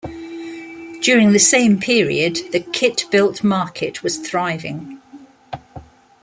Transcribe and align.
During 1.03 1.31
the 1.31 1.37
same 1.37 1.79
period 1.79 2.51
the 2.51 2.59
kit-built 2.59 3.43
market 3.43 4.01
was 4.01 4.17
thriving. 4.17 4.99